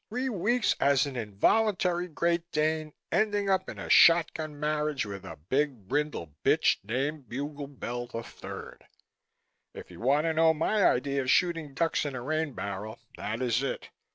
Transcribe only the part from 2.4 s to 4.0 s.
Dane, ending up in a